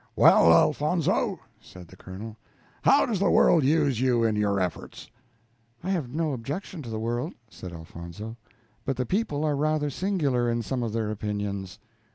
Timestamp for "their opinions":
10.91-11.77